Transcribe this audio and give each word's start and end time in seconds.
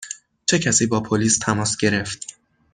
چه 0.45 0.59
کسی 0.59 0.85
با 0.85 0.99
پلیس 1.03 1.37
تماس 1.39 1.77
گرفت؟ 1.77 2.35